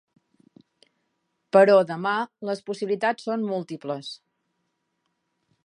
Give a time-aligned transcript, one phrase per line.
[1.57, 2.13] Però demà
[2.51, 4.13] les possibilitats són múltiples.